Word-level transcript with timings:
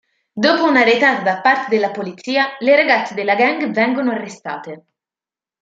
Dopo 0.33 0.63
una 0.63 0.81
retata 0.81 1.21
da 1.21 1.41
parte 1.41 1.67
della 1.69 1.91
polizia 1.91 2.55
le 2.61 2.75
ragazze 2.75 3.13
della 3.13 3.35
gang 3.35 3.69
vengono 3.71 4.09
arrestate. 4.09 4.85